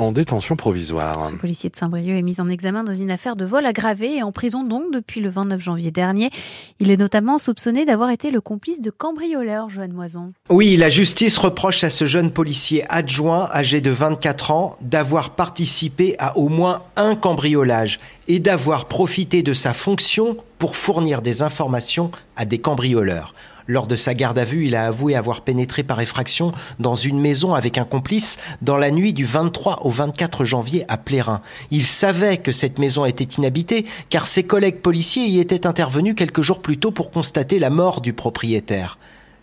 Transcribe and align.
en 0.00 0.12
détention 0.12 0.56
provisoire. 0.56 1.26
Ce 1.26 1.34
policier 1.34 1.70
de 1.70 1.76
Saint-Brieuc 1.76 2.16
est 2.16 2.22
mis 2.22 2.40
en 2.40 2.48
examen 2.48 2.84
dans 2.84 2.94
une 2.94 3.10
affaire 3.10 3.36
de 3.36 3.44
vol 3.44 3.66
aggravé 3.66 4.16
et 4.16 4.22
en 4.22 4.32
prison 4.32 4.64
donc 4.64 4.92
depuis 4.92 5.20
le 5.20 5.30
29 5.30 5.60
janvier 5.60 5.90
dernier. 5.90 6.30
Il 6.78 6.90
est 6.90 6.96
notamment 6.96 7.38
soupçonné 7.38 7.84
d'avoir 7.84 8.10
été 8.10 8.30
le 8.30 8.40
complice 8.40 8.80
de 8.80 8.90
cambrioleurs, 8.90 9.68
Joanne 9.68 9.92
Moison. 9.92 10.32
Oui, 10.48 10.76
la 10.76 10.90
justice 10.90 11.38
reproche 11.38 11.84
à 11.84 11.90
ce 11.90 12.06
jeune 12.06 12.30
policier 12.30 12.84
adjoint 12.88 13.48
âgé 13.52 13.80
de 13.80 13.90
24 13.90 14.50
ans 14.50 14.76
d'avoir 14.80 15.30
participé 15.30 16.16
à 16.18 16.36
au 16.36 16.48
moins 16.48 16.82
un 16.96 17.14
cambriolage 17.14 18.00
et 18.28 18.38
d'avoir 18.38 18.86
profité 18.86 19.42
de 19.42 19.52
sa 19.52 19.72
fonction 19.72 20.36
pour 20.60 20.76
fournir 20.76 21.22
des 21.22 21.42
informations 21.42 22.12
à 22.36 22.44
des 22.44 22.58
cambrioleurs. 22.58 23.34
Lors 23.66 23.86
de 23.86 23.96
sa 23.96 24.14
garde 24.14 24.38
à 24.38 24.44
vue, 24.44 24.66
il 24.66 24.76
a 24.76 24.86
avoué 24.86 25.16
avoir 25.16 25.40
pénétré 25.40 25.82
par 25.82 26.00
effraction 26.00 26.52
dans 26.78 26.94
une 26.94 27.18
maison 27.18 27.54
avec 27.54 27.78
un 27.78 27.84
complice 27.84 28.36
dans 28.60 28.76
la 28.76 28.90
nuit 28.90 29.14
du 29.14 29.24
23 29.24 29.86
au 29.86 29.90
24 29.90 30.44
janvier 30.44 30.84
à 30.88 30.98
Plérin. 30.98 31.40
Il 31.70 31.86
savait 31.86 32.36
que 32.36 32.52
cette 32.52 32.78
maison 32.78 33.06
était 33.06 33.24
inhabitée 33.24 33.86
car 34.10 34.26
ses 34.26 34.42
collègues 34.42 34.80
policiers 34.80 35.24
y 35.26 35.40
étaient 35.40 35.66
intervenus 35.66 36.14
quelques 36.14 36.42
jours 36.42 36.60
plus 36.60 36.78
tôt 36.78 36.90
pour 36.90 37.10
constater 37.10 37.58
la 37.58 37.70
mort 37.70 38.02
du 38.02 38.12
propriétaire. 38.12 38.98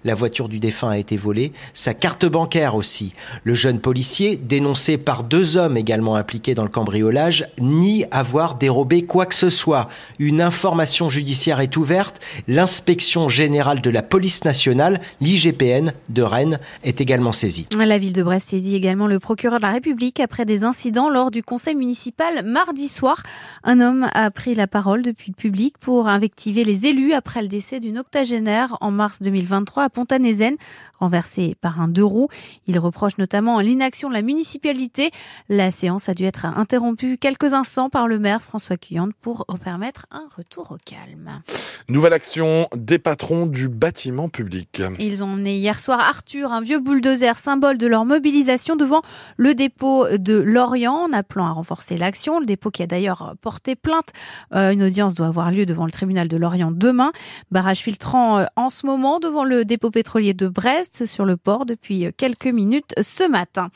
La 0.07 0.15
voiture 0.15 0.47
du 0.47 0.57
défunt 0.57 0.91
a 0.91 0.97
été 0.97 1.17
volée, 1.17 1.51
sa 1.73 1.93
carte 1.93 2.25
bancaire 2.25 2.75
aussi. 2.75 3.11
Le 3.43 3.53
jeune 3.53 3.81
policier, 3.81 4.37
dénoncé 4.37 4.97
par 4.97 5.25
deux 5.25 5.57
hommes 5.57 5.75
également 5.75 6.15
impliqués 6.15 6.55
dans 6.55 6.63
le 6.63 6.69
cambriolage, 6.69 7.45
nie 7.59 8.05
avoir 8.09 8.55
dérobé 8.55 9.03
quoi 9.03 9.25
que 9.25 9.35
ce 9.35 9.49
soit. 9.49 9.89
Une 10.17 10.39
information 10.39 11.09
judiciaire 11.09 11.59
est 11.59 11.75
ouverte. 11.75 12.21
L'inspection 12.47 13.27
générale 13.27 13.81
de 13.81 13.89
la 13.89 14.01
police 14.01 14.45
nationale, 14.45 15.01
l'IGPN 15.19 15.91
de 16.07 16.21
Rennes, 16.21 16.59
est 16.85 17.01
également 17.01 17.33
saisie. 17.33 17.67
La 17.77 17.97
ville 17.97 18.13
de 18.13 18.23
Brest 18.23 18.47
saisit 18.47 18.77
également 18.77 19.07
le 19.07 19.19
procureur 19.19 19.59
de 19.59 19.65
la 19.65 19.73
République 19.73 20.21
après 20.21 20.45
des 20.45 20.63
incidents 20.63 21.09
lors 21.09 21.31
du 21.31 21.43
conseil 21.43 21.75
municipal 21.75 22.45
mardi 22.45 22.87
soir. 22.87 23.23
Un 23.65 23.81
homme 23.81 24.07
a 24.13 24.31
pris 24.31 24.55
la 24.55 24.67
parole 24.67 25.01
depuis 25.01 25.31
le 25.31 25.35
public 25.35 25.77
pour 25.81 26.07
invectiver 26.07 26.63
les 26.63 26.85
élus 26.85 27.11
après 27.11 27.41
le 27.41 27.49
décès 27.49 27.81
d'une 27.81 27.97
octogénaire 27.97 28.77
en 28.79 28.91
mars 28.91 29.21
2023 29.21 29.89
à 29.97 30.07
Pontanézen, 30.07 30.55
renversé 30.99 31.55
par 31.59 31.81
un 31.81 31.87
deux 31.87 32.03
roues. 32.03 32.27
Il 32.67 32.77
reproche 32.77 33.17
notamment 33.17 33.59
l'inaction 33.59 34.09
de 34.09 34.13
la 34.13 34.21
municipalité. 34.21 35.09
La 35.49 35.71
séance 35.71 36.07
a 36.07 36.13
dû 36.13 36.25
être 36.25 36.45
interrompue 36.45 37.17
quelques 37.17 37.53
instants 37.53 37.89
par 37.89 38.07
le 38.07 38.19
maire 38.19 38.41
François 38.43 38.77
Cuyante 38.77 39.13
pour 39.19 39.45
permettre 39.63 40.05
un 40.11 40.27
retour 40.37 40.71
au 40.71 40.77
calme. 40.85 41.41
Nouvelle 41.89 42.13
action 42.13 42.67
des 42.75 42.99
patrons 42.99 43.47
du 43.47 43.69
bâtiment 43.69 44.29
public. 44.29 44.81
Ils 44.99 45.23
ont 45.23 45.33
emmené 45.33 45.57
hier 45.57 45.79
soir 45.79 45.99
Arthur, 45.99 46.51
un 46.51 46.61
vieux 46.61 46.79
bulldozer 46.79 47.39
symbole 47.39 47.77
de 47.77 47.87
leur 47.87 48.05
mobilisation 48.05 48.75
devant 48.75 49.01
le 49.37 49.55
dépôt 49.55 50.05
de 50.17 50.35
Lorient 50.35 51.07
en 51.09 51.13
appelant 51.13 51.47
à 51.47 51.51
renforcer 51.51 51.97
l'action. 51.97 52.39
Le 52.39 52.45
dépôt 52.45 52.69
qui 52.69 52.83
a 52.83 52.87
d'ailleurs 52.87 53.35
porté 53.41 53.75
plainte. 53.75 54.11
Euh, 54.53 54.71
une 54.71 54.83
audience 54.83 55.15
doit 55.15 55.27
avoir 55.27 55.49
lieu 55.51 55.65
devant 55.65 55.85
le 55.85 55.91
tribunal 55.91 56.27
de 56.27 56.37
Lorient 56.37 56.71
demain. 56.71 57.11
Barrage 57.51 57.79
filtrant 57.79 58.39
euh, 58.39 58.45
en 58.55 58.69
ce 58.69 58.85
moment 58.85 59.19
devant 59.19 59.43
le 59.43 59.65
dépôt 59.65 59.86
pétrolier 59.91 60.33
de 60.33 60.47
Brest 60.47 61.05
sur 61.05 61.25
le 61.25 61.37
port 61.37 61.65
depuis 61.65 62.07
quelques 62.17 62.47
minutes 62.47 62.93
ce 63.01 63.27
matin. 63.27 63.69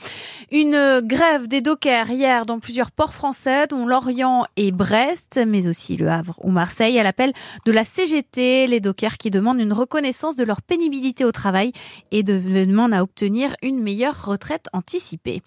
Une 0.51 1.01
grève 1.03 1.47
des 1.47 1.61
dockers 1.61 2.09
hier 2.09 2.45
dans 2.45 2.59
plusieurs 2.59 2.91
ports 2.91 3.13
français 3.13 3.67
dont 3.67 3.85
Lorient 3.85 4.45
et 4.57 4.71
Brest, 4.71 5.39
mais 5.47 5.67
aussi 5.67 5.97
Le 5.97 6.09
Havre 6.09 6.35
ou 6.43 6.51
Marseille 6.51 6.99
à 6.99 7.03
l'appel 7.03 7.33
de 7.65 7.71
la 7.71 7.83
CGT, 7.83 8.67
les 8.67 8.79
dockers 8.79 9.17
qui 9.17 9.31
demandent 9.31 9.59
une 9.59 9.73
reconnaissance 9.73 10.35
de 10.35 10.43
leur 10.43 10.61
pénibilité 10.61 11.25
au 11.25 11.31
travail 11.31 11.71
et 12.11 12.23
demandent 12.23 12.93
à 12.93 13.03
obtenir 13.03 13.55
une 13.61 13.81
meilleure 13.81 14.25
retraite 14.25 14.67
anticipée. 14.73 15.41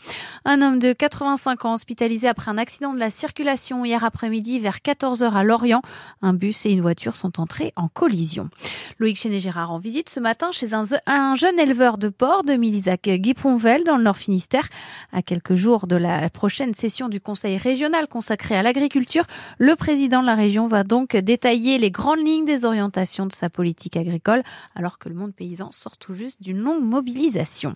Un 0.44 0.62
homme 0.62 0.78
de 0.78 0.92
85 0.92 1.64
ans 1.64 1.74
hospitalisé 1.74 2.28
après 2.28 2.50
un 2.50 2.58
accident 2.58 2.94
de 2.94 2.98
la 2.98 3.10
circulation 3.10 3.84
hier 3.84 4.04
après-midi 4.04 4.58
vers 4.58 4.78
14h 4.78 5.32
à 5.32 5.44
Lorient. 5.44 5.82
Un 6.22 6.34
bus 6.34 6.66
et 6.66 6.70
une 6.70 6.80
voiture 6.80 7.16
sont 7.16 7.40
entrés 7.40 7.72
en 7.76 7.88
collision. 7.88 8.48
Loïc 8.98 9.16
Chenet-Gérard 9.16 9.72
en 9.72 9.78
visite 9.78 10.08
ce 10.08 10.20
matin 10.20 10.43
chez 10.52 10.74
un, 10.74 10.84
un 11.06 11.34
jeune 11.34 11.58
éleveur 11.58 11.98
de 11.98 12.08
porc 12.08 12.44
de 12.44 12.54
Milisac 12.54 13.08
Guiponvel 13.08 13.84
dans 13.84 13.96
le 13.96 14.02
Nord 14.02 14.16
Finistère. 14.16 14.68
À 15.12 15.22
quelques 15.22 15.54
jours 15.54 15.86
de 15.86 15.96
la 15.96 16.28
prochaine 16.30 16.74
session 16.74 17.08
du 17.08 17.20
Conseil 17.20 17.56
régional 17.56 18.08
consacré 18.08 18.56
à 18.56 18.62
l'agriculture, 18.62 19.24
le 19.58 19.76
président 19.76 20.20
de 20.20 20.26
la 20.26 20.34
région 20.34 20.66
va 20.66 20.84
donc 20.84 21.16
détailler 21.16 21.78
les 21.78 21.90
grandes 21.90 22.24
lignes 22.24 22.44
des 22.44 22.64
orientations 22.64 23.26
de 23.26 23.32
sa 23.32 23.50
politique 23.50 23.96
agricole 23.96 24.42
alors 24.74 24.98
que 24.98 25.08
le 25.08 25.14
monde 25.14 25.34
paysan 25.34 25.70
sort 25.70 25.96
tout 25.96 26.14
juste 26.14 26.42
d'une 26.42 26.58
longue 26.58 26.84
mobilisation. 26.84 27.74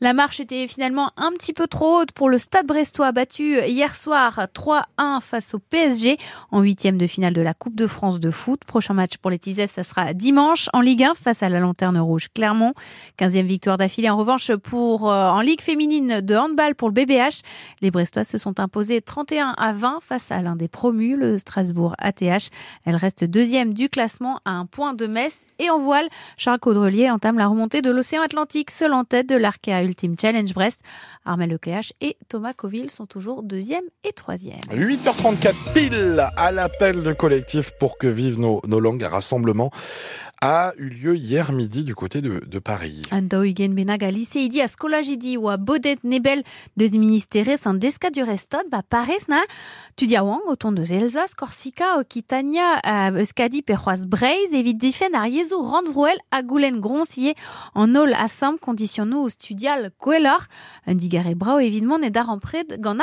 La 0.00 0.12
marche 0.12 0.40
était 0.40 0.66
finalement 0.66 1.12
un 1.16 1.30
petit 1.32 1.52
peu 1.52 1.66
trop 1.66 2.00
haute 2.00 2.12
pour 2.12 2.28
le 2.28 2.38
Stade 2.38 2.66
brestois 2.66 3.12
battu 3.12 3.60
hier 3.60 3.94
soir 3.94 4.48
3-1 4.54 5.20
face 5.20 5.54
au 5.54 5.58
PSG 5.58 6.18
en 6.50 6.60
huitième 6.60 6.98
de 6.98 7.06
finale 7.06 7.34
de 7.34 7.40
la 7.40 7.54
Coupe 7.54 7.76
de 7.76 7.86
France 7.86 8.18
de 8.18 8.30
foot. 8.30 8.64
Prochain 8.64 8.94
match 8.94 9.16
pour 9.18 9.30
les 9.30 9.38
Tisels, 9.38 9.68
ça 9.68 9.84
sera 9.84 10.12
dimanche 10.12 10.68
en 10.72 10.80
Ligue 10.80 11.04
1 11.04 11.14
face 11.14 11.42
à 11.42 11.48
la 11.48 11.60
Lanterne 11.60 11.98
Rouge 12.02 12.28
Clermont. 12.34 12.72
15e 13.18 13.46
victoire 13.46 13.76
d'affilée 13.76 14.10
en 14.10 14.16
revanche 14.16 14.54
pour 14.56 15.10
euh, 15.10 15.30
en 15.30 15.40
Ligue 15.40 15.60
féminine 15.60 16.20
de 16.20 16.36
handball 16.36 16.74
pour 16.74 16.88
le 16.88 16.94
BBH. 16.94 17.42
Les 17.80 17.90
Brestois 17.90 18.24
se 18.24 18.38
sont 18.38 18.60
imposés 18.60 19.00
31 19.00 19.54
à 19.56 19.72
20 19.72 20.00
face 20.00 20.30
à 20.30 20.42
l'un 20.42 20.56
des 20.56 20.68
promus, 20.68 21.16
le 21.16 21.38
Strasbourg 21.38 21.94
ATH. 21.98 22.50
Elle 22.84 22.96
reste 22.96 23.24
deuxième 23.24 23.74
du 23.74 23.88
classement 23.88 24.40
à 24.44 24.52
un 24.52 24.66
point 24.66 24.94
de 24.94 25.06
Metz 25.06 25.44
et 25.58 25.70
en 25.70 25.78
voile. 25.78 26.08
Charles 26.36 26.60
Caudrelier 26.60 27.10
entame 27.10 27.38
la 27.38 27.46
remontée 27.46 27.82
de 27.82 27.90
l'océan 27.90 28.22
Atlantique, 28.22 28.70
seul 28.70 28.92
en 28.92 29.04
tête 29.04 29.28
de 29.28 29.36
l'Arkea 29.36 29.82
Ultimate 29.82 30.20
Challenge 30.20 30.54
Brest. 30.54 30.80
Armel 31.24 31.50
Lecléache 31.50 31.92
et 32.00 32.16
Thomas 32.28 32.52
Coville 32.52 32.90
sont 32.90 33.06
toujours 33.06 33.42
deuxième 33.42 33.84
et 34.04 34.12
troisième. 34.12 34.60
8h34 34.70 35.54
pile 35.74 36.26
à 36.36 36.52
l'appel 36.52 37.02
de 37.02 37.12
collectif 37.12 37.70
pour 37.78 37.98
que 37.98 38.06
vivent 38.06 38.38
nos, 38.38 38.60
nos 38.66 38.80
langues. 38.80 39.02
A 40.42 40.74
eu 40.76 40.88
lieu 40.88 41.14
hier 41.14 41.52
midi 41.52 41.84
du 41.84 41.94
côté 41.94 42.20
de, 42.20 42.40
de 42.44 42.58
Paris. 42.58 43.02
Ando 43.12 43.44
igen 43.46 43.76
benag 43.76 44.02
a 44.02 44.10
liseidi 44.10 44.60
a 44.60 44.66
skolajidi 44.66 45.36
ou 45.38 45.48
a 45.48 45.56
bodet 45.56 46.02
nebel 46.02 46.42
deus 46.76 46.98
ministerez 46.98 47.62
an 47.64 47.78
descadurestot 47.78 48.66
ba 48.68 48.82
parez 48.82 49.28
na? 49.30 49.38
Tu 49.94 50.08
dia 50.10 50.24
wang 50.24 50.42
auton 50.48 50.72
de 50.72 50.82
Elzas, 50.82 51.36
Corsica, 51.38 51.96
Occitania, 52.00 52.80
a 52.82 53.12
euskadi 53.12 53.62
per 53.62 53.78
c'hoaz 53.78 54.02
breiz 54.04 54.50
evit 54.52 54.74
difen 54.82 55.14
ar 55.14 55.30
yezo 55.30 55.62
randvroel 55.62 56.18
a 56.32 56.42
goulen 56.42 56.80
groncier 56.80 57.36
en 57.76 57.94
ol 57.94 58.12
assam 58.14 58.58
conditionno 58.58 59.22
au 59.22 59.30
studial 59.30 59.92
gwellor 60.02 60.42
un 60.88 60.98
digare 60.98 61.36
brao 61.36 61.60
évidemment 61.60 62.00
ne 62.02 62.10
dar 62.10 62.28
an 62.28 62.40
pred 62.40 62.80
gant 62.80 62.98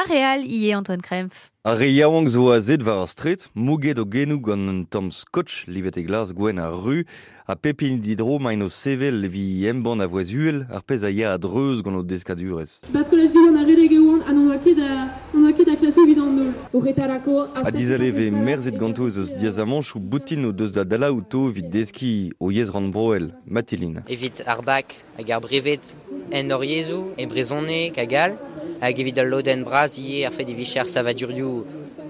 Antoine 0.75 1.01
Krempf. 1.01 1.51
A 1.69 1.75
re 1.75 1.85
yaouank 1.85 2.27
zo 2.33 2.49
a 2.49 2.59
zed 2.65 2.81
war 2.81 3.03
ar 3.03 3.07
stret, 3.07 3.43
mouget 3.53 3.99
o 4.01 4.05
genou 4.09 4.39
gant 4.41 4.69
un 4.71 4.85
tom 4.89 5.11
scotch 5.11 5.67
livet 5.67 5.99
e 5.99 6.03
glas 6.07 6.31
gwen 6.33 6.57
ar 6.57 6.73
ru, 6.73 7.03
a 7.45 7.53
pepin 7.55 7.99
didro 8.01 8.39
main 8.41 8.63
o 8.65 8.69
sevel 8.73 9.19
levi 9.21 9.67
emban 9.69 10.01
a 10.01 10.07
voazuel, 10.09 10.63
ar 10.73 10.81
pez 10.81 11.05
a 11.05 11.11
ya 11.13 11.35
a 11.35 11.37
dreuz 11.37 11.83
gant 11.85 11.99
o 11.99 12.01
deskadurez. 12.01 12.79
Bat 12.89 13.11
kolez 13.11 13.29
diwan 13.35 13.61
a 13.61 13.67
relege 13.67 14.01
oan 14.01 14.25
an 14.25 14.41
oa 14.47 14.57
ket 14.65 14.81
a, 14.81 14.89
an 15.29 15.45
oa 15.45 15.53
ket 15.53 15.69
a 15.69 15.77
klaso 15.77 16.07
evit 16.07 16.17
an 16.17 16.33
nol. 16.39 16.51
Horretarako... 16.73 17.37
A 17.61 17.69
dizaleve 17.69 18.31
merzet 18.33 18.81
ganto 18.81 19.05
eus 19.05 19.21
eus 19.21 19.29
diaz 19.37 19.61
amanch 19.61 19.93
ou 19.93 20.01
boutin 20.01 20.49
o 20.49 20.51
deus 20.51 20.73
da 20.73 20.81
dala 20.81 21.13
ou 21.13 21.21
to 21.21 21.51
vit 21.53 21.69
deski 21.69 22.31
o 22.39 22.49
yez 22.49 22.73
ran 22.73 22.89
broel, 22.89 23.29
Matilin. 23.45 24.01
Evit 24.09 24.41
ar 24.49 24.65
bak 24.65 24.97
hag 25.19 25.35
ar 25.37 25.45
brevet 25.45 25.93
en 26.33 26.49
hor 26.49 26.65
yezou 26.65 27.11
e 27.13 27.29
brezonne 27.29 27.91
kagal 27.93 28.39
hag 28.81 28.99
evit 28.99 29.17
al 29.19 29.29
loden 29.31 29.63
braz 29.67 29.97
ie 29.99 30.25
ar 30.27 30.33
fed 30.33 30.49
evicher 30.49 30.87
savadurioù 30.87 31.65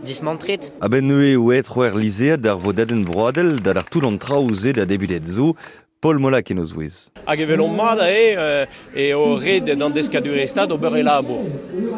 dismantret. 0.06 0.72
A 0.82 0.88
ben 0.88 1.08
neue 1.08 1.36
ouet 1.38 1.68
roer 1.68 1.96
lizea 1.98 2.38
d'ar 2.38 2.60
vodaden 2.60 3.04
broadel 3.06 3.60
da 3.62 3.74
ar 3.76 3.88
toulant 3.90 4.20
traouze 4.22 4.74
da 4.74 4.86
debudet 4.86 5.26
zo, 5.26 5.56
Paul 6.02 6.18
Mola 6.18 6.42
ken 6.42 6.60
o 6.60 6.66
zouez. 6.66 7.10
Hag 7.26 7.42
evelon 7.44 7.74
mat 7.76 8.00
e, 8.08 9.10
o 9.12 9.36
red 9.36 9.68
d'an 9.68 9.92
deskadurestat 9.92 10.72
ober 10.72 10.96
e 10.96 11.02
labour. 11.04 11.44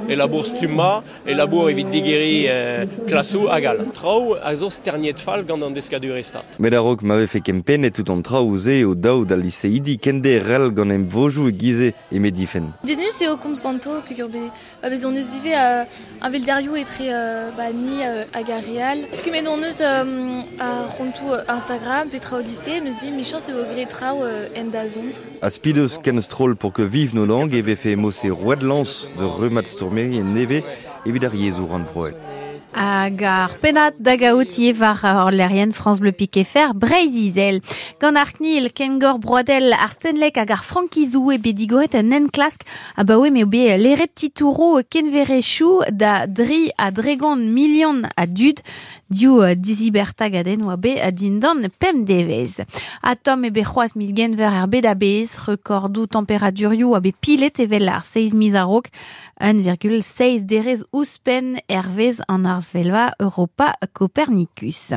E 0.10 0.16
labour 0.18 0.48
stumma, 0.48 1.04
e 1.22 1.36
labour 1.38 1.70
evit 1.70 1.92
digeri 1.94 2.48
euh, 2.50 2.88
klasou 3.06 3.52
agal. 3.54 3.84
Trao 3.94 4.34
a 4.42 4.56
zo 4.58 4.72
sterniet 4.74 5.22
fall 5.22 5.46
gant 5.46 5.62
an 5.62 5.78
deskadurestat. 5.78 6.58
Met 6.58 6.74
a 6.74 6.82
rok 6.82 7.04
m'ave 7.06 7.28
fe 7.30 7.44
kempen 7.46 7.86
et 7.86 7.94
tout 7.94 8.10
an 8.10 8.26
traouzet 8.26 8.82
o 8.90 8.96
daou 8.98 9.22
da 9.30 9.38
liseidi 9.38 10.00
kende 10.02 10.34
rel 10.48 10.72
gant 10.74 10.90
em 10.90 11.06
vojou 11.06 11.52
e 11.52 11.54
gize 11.54 11.94
e 12.10 12.20
medifen. 12.20 12.74
Dedenu 12.84 13.14
c'est 13.14 13.30
au 13.30 13.38
compte 13.38 13.62
ganto 13.62 14.02
puis 14.04 14.16
be 14.16 14.50
ba 14.82 14.90
bez 14.90 15.06
on 15.06 15.14
eus 15.14 15.38
ive 15.38 15.54
un 15.54 16.30
vel 16.34 16.44
derioù 16.44 16.76
etre 16.76 17.06
ba 17.56 17.70
ni 17.72 18.02
euh. 18.02 18.26
Ce 19.14 19.22
qui 19.22 19.30
met 19.30 19.48
on 19.48 19.60
eus 19.60 19.82
euh, 19.82 20.42
a 20.60 20.88
rontou 20.98 21.32
euh, 21.32 21.44
Instagram 21.48 22.10
lycée 22.44 22.82
nous 22.82 22.92
dit 22.92 23.54
au 23.54 23.64
gret 23.74 23.91
trao 23.92 24.26
en 24.56 24.72
da 24.72 24.88
zont. 24.90 25.22
A 25.42 25.50
spideus 25.50 25.98
ken 26.02 26.22
stroll 26.22 26.56
pour 26.56 26.74
que 26.74 26.82
vive 26.82 27.16
nos 27.16 27.26
langues 27.26 27.56
et 27.56 27.76
fait 27.76 27.96
mosse 27.96 28.26
roi 28.26 28.56
de 28.56 28.66
lance 28.66 29.12
de 29.18 29.24
remat 29.24 29.68
stormeri 29.68 30.22
en 30.22 30.34
neve 30.34 30.64
evit 31.06 31.26
ar 31.26 31.36
yezou 31.36 31.68
ran 31.68 31.86
froel. 32.82 33.02
Hag 33.02 33.22
ar 33.24 33.52
penat 33.62 33.96
da 34.00 34.16
gaoutier 34.18 34.74
var 34.74 35.00
ar 35.04 35.32
lerien 35.34 35.72
France 35.74 36.00
Bleu 36.02 36.14
Piquet 36.14 36.46
Fer 36.46 36.74
Breiz 36.74 37.16
izel. 37.16 37.60
Gant 38.02 38.18
ar 38.18 38.32
knil 38.34 38.72
ken 38.74 39.00
gor 39.02 39.20
broadel 39.22 39.74
ar 39.74 39.92
stenlek 39.94 40.40
hag 40.42 40.52
ar 40.56 40.64
frankizou 40.66 41.32
e 41.34 41.38
bedigoret 41.38 41.94
un 42.00 42.14
en 42.18 42.30
klask 42.30 42.66
a 42.96 43.04
ba 43.04 43.18
me 43.30 43.44
be 43.46 43.78
leret 43.78 44.16
titouro 44.16 44.82
ken 44.90 45.12
vere 45.12 45.42
chou 45.42 45.84
da 45.92 46.26
dri 46.26 46.72
a 46.78 46.92
dregon 46.92 47.42
milion 47.54 48.06
a 48.16 48.26
dud 48.26 48.62
diou 49.12 49.42
uh, 49.44 49.56
dizibertag 49.56 50.36
aden 50.40 50.64
oa 50.66 50.78
be 50.78 50.96
dindan 51.12 51.70
pem 51.80 52.06
devez. 52.06 52.62
A 53.04 53.16
tom 53.16 53.46
e 53.46 53.50
be 53.52 53.64
c'hoaz 53.64 53.96
mis 53.96 54.14
genver 54.14 54.54
ar 54.54 54.68
bed 54.68 54.86
a 54.86 54.96
bez, 54.96 55.36
rekordou 55.48 56.08
temperaturioù 56.08 56.96
a 56.96 57.02
be 57.04 57.12
pilet 57.12 57.60
evel 57.60 57.90
ar 57.90 58.06
6 58.08 58.34
mis 58.34 58.56
a 58.56 58.66
1,6 58.66 60.46
derez 60.46 60.84
ouspen 60.92 61.58
ervez 61.68 62.22
an 62.28 62.46
ar 62.46 62.62
svelva 62.72 63.12
Europa 63.20 63.74
Copernicus. 63.94 64.94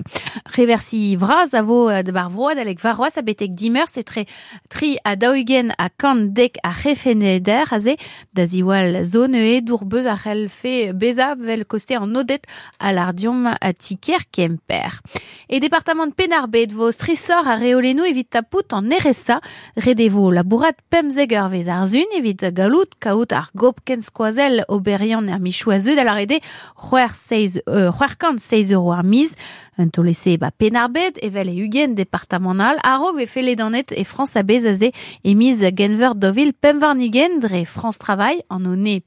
Reversi 0.57 1.17
vraz 1.17 1.55
a 1.55 1.63
vo 1.63 1.91
de 1.91 2.13
bar 2.13 2.31
vroad 2.31 2.59
alek 2.63 2.81
varoaz 2.83 3.19
a 3.19 3.23
betek 3.27 3.55
dimer 3.59 3.89
se 3.91 4.05
tri 4.05 4.91
a 5.05 5.15
daougen 5.17 5.73
a 5.79 5.89
kan 5.91 6.29
dek 6.35 6.59
a 6.63 6.73
refeneder 6.85 7.73
a 7.73 7.79
ze 7.81 7.97
da 8.33 8.47
zone 8.47 9.57
e 9.57 9.61
dour 9.61 9.85
beuz 9.85 10.07
a 10.07 10.17
fe 10.49 10.93
beza 10.93 11.35
vel 11.35 11.65
koste 11.65 11.95
a 11.95 13.73
tiker 13.73 14.23
kemper. 14.31 15.01
E 15.49 15.61
departement 15.61 16.07
de 16.07 16.15
Penarbet 16.15 16.73
vo 16.73 16.91
strisor 16.93 17.47
a 17.47 17.57
reoleno 17.57 18.05
evit 18.05 18.31
tapout 18.31 18.73
an 18.73 18.91
RSA 18.91 19.41
redevo 19.77 20.31
labourat 20.31 20.77
pemzeg 20.89 21.33
ar 21.35 21.51
vez 21.51 21.69
ar 21.69 21.87
zun 21.87 22.07
evit 22.17 22.45
galout 22.53 22.95
kaout 22.99 23.33
ar 23.33 23.51
gop 23.55 23.81
ken 23.85 24.03
skoazel 24.03 24.65
oberian 24.69 25.29
er 25.29 25.41
16 26.77 27.54
euh, 27.69 27.91
c'hwer 27.93 28.17
kant 28.19 28.39
16 28.39 28.73
euro 28.73 28.93
ar 28.93 29.05
miz 29.05 29.35
un 29.79 29.89
tolese 29.89 30.37
ba 30.39 30.51
Penarbet 30.51 31.19
evel 31.23 31.49
e 31.49 31.65
ugen 31.65 31.95
departemental 31.95 32.77
a 32.83 32.97
rog 32.99 33.19
France 34.05 34.37
a 34.37 34.43
bezaze 34.43 34.91
e 35.25 35.35
miz 35.35 35.63
genver 35.77 36.15
dovil 36.15 36.53
pemvarnigen 36.53 37.41
dre 37.41 37.65
France 37.65 37.99
Travail 37.99 38.43
an 38.51 38.67
o 38.67 38.77
ne 38.77 39.01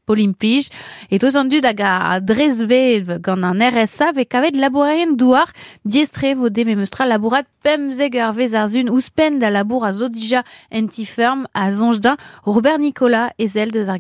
et 1.10 1.24
oz 1.24 1.36
an 1.36 1.50
dud 1.50 1.66
hag 1.66 1.82
a 1.82 2.20
gant 2.20 3.44
an 3.44 3.62
RSA 3.62 4.12
ve 4.14 4.26
kavet 4.26 4.56
labourien 4.56 5.16
douar 5.16 5.48
diestre 5.86 6.36
vo 6.36 6.50
de 6.50 6.64
labourat 7.06 7.46
pemzeg 7.64 8.18
ar 8.18 8.34
vez 8.34 8.54
ar 8.54 8.68
ouspen 8.90 9.40
da 9.40 9.50
labour 9.50 9.86
a 9.86 9.94
zo 9.94 10.10
dija 10.10 10.44
da 12.00 12.16
Robert 12.46 12.80
Nicolas 12.80 13.32
ezel 13.38 13.72
deus 13.72 13.88
ar 13.88 14.00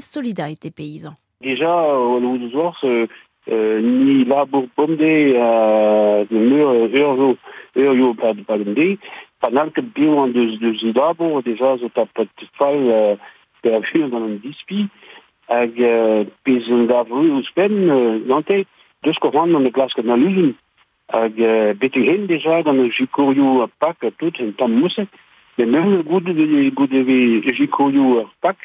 Solidarité 0.00 0.70
Paysan. 0.70 1.14
Déjà, 1.40 1.70
au 1.94 2.18
euh, 2.20 2.72
euh, 2.84 3.06
ni 3.48 4.24
labour 4.24 4.66
bomde 4.76 5.00
euh, 5.00 6.24
mur 6.30 6.88
urzo 6.92 7.36
urzo 7.76 8.14
pad 8.14 8.44
padende, 8.46 8.98
panal 9.40 9.70
ket 9.72 9.92
bio 9.94 10.18
an 10.22 10.32
deus 10.34 10.58
deus 10.60 10.82
labour, 10.94 11.42
déjà, 11.42 11.76
zo 11.78 11.88
tap 11.88 12.08
pat 12.14 12.28
fal 12.58 12.76
euh, 12.76 13.16
per 13.62 13.74
a 13.74 13.82
fur 13.82 14.08
gant 14.08 14.24
an 14.24 14.38
dispi, 14.42 14.88
hag 15.48 15.80
euh, 15.80 16.24
pez 16.44 16.68
an 16.70 16.86
davru 16.90 17.30
ouspen, 17.38 17.88
euh, 17.88 18.18
nante, 18.26 18.64
deus 19.04 19.18
korant 19.18 19.54
an 19.54 19.64
e 19.64 19.72
glas 19.72 19.94
ket 19.96 20.04
nan 20.04 20.20
luzin, 20.20 20.52
hag 21.12 21.40
euh, 21.40 21.74
bete 21.74 22.04
hen 22.04 22.26
déjà 22.28 22.62
gant 22.62 22.76
an 22.76 22.90
jikourioù 22.90 23.62
a 23.62 23.68
pak 23.80 24.04
a 24.04 24.10
tout 24.10 24.34
en 24.42 24.68
goude 26.02 26.32
de 26.34 26.68
goude 26.70 26.90
de 26.90 27.54
jikourioù 27.54 28.18
a 28.18 28.24
pak, 28.42 28.58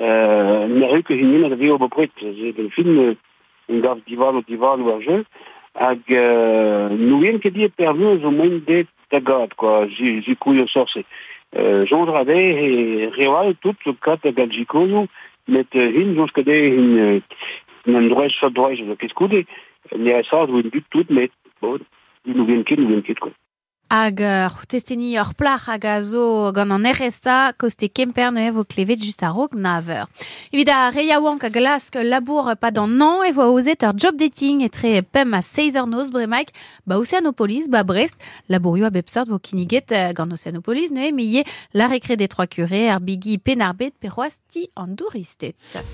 euh, 0.00 0.68
ne 0.68 0.84
reu 0.84 1.56
veo 1.56 1.78
bopret, 1.78 2.10
c'est 2.20 2.56
le 2.56 2.68
film 2.68 2.98
euh, 2.98 3.14
un 3.14 3.29
gav 3.84 4.02
divalo 4.06 4.42
divalo 4.46 4.94
ar 4.94 5.02
jeu 5.06 5.22
hag 5.78 6.02
nouien 6.98 7.38
ket 7.38 7.54
di 7.54 7.64
e 7.64 7.68
perveuz 7.68 8.24
o 8.24 8.30
de 8.66 8.86
tagad 9.10 9.54
quoi. 9.54 9.88
Ji 9.88 10.36
kouio 10.38 10.66
sorse 10.66 11.04
Jean 11.52 12.06
Drade 12.06 12.36
e 12.36 13.10
reval 13.16 13.54
tout 13.60 13.76
le 13.86 13.94
kat 14.00 14.24
a 14.26 14.32
galjikoio 14.32 15.06
met 15.48 15.72
hin 15.72 16.14
jons 16.14 16.30
kade 16.30 16.54
hin 16.54 17.22
an 17.86 18.08
droez 18.08 18.34
sa 18.38 18.50
droez 18.50 18.78
zo 18.86 18.96
ket 18.96 19.10
skoude 19.10 19.44
ne 19.96 20.12
a 20.14 20.22
sa 20.22 20.46
zo 20.46 20.60
en 20.62 20.70
dut 20.70 20.86
tout 20.90 21.10
met 21.10 21.32
bon 21.60 21.82
nouien 22.24 22.62
ket 22.62 22.78
nouien 22.78 23.02
ket 23.02 23.18
quoi. 23.18 23.34
Hag 23.90 24.20
ur 24.22 24.54
testeni 24.70 25.16
ur 25.18 25.32
plach 25.34 25.66
hag 25.66 25.84
a 25.84 25.96
zo 26.06 26.52
gant 26.54 26.70
an 26.70 26.86
RSA 26.86 27.52
koste 27.58 27.88
kemper 27.90 28.30
ne 28.30 28.46
vo 28.54 28.62
klevet 28.62 29.02
just 29.02 29.24
a 29.26 29.30
rog 29.34 29.56
naver. 29.58 30.06
Evit 30.52 30.70
a 30.70 30.92
reiaouank 30.94 31.42
a 31.44 31.50
glask 31.50 31.98
labour 31.98 32.54
pa 32.60 32.70
dan 32.70 32.94
nan 33.00 33.26
e 33.26 33.32
vo 33.34 33.48
aozet 33.50 33.82
ur 33.82 33.98
job 33.98 34.14
dating 34.16 34.62
etre 34.68 35.02
pem 35.02 35.34
a 35.34 35.42
6 35.42 35.74
eur 35.74 35.90
noz 35.90 36.14
bremaik 36.14 36.54
ba 36.86 37.00
Oceanopolis, 37.02 37.66
ba 37.68 37.82
Brest, 37.82 38.14
labourioù 38.48 38.86
a 38.86 38.94
bepsart 38.94 39.28
vo 39.28 39.40
kiniget 39.42 39.90
gant 40.14 40.30
Oceanopolis 40.32 40.94
ne 40.94 41.10
me 41.10 41.26
ye 41.26 41.44
la 41.74 41.88
recré 41.88 42.16
des 42.16 42.28
trois 42.28 42.46
curés 42.46 42.88
ar 42.90 43.00
bigi 43.00 43.38
penarbet 43.38 43.92
perroaz 43.98 44.38
ti. 44.48 44.70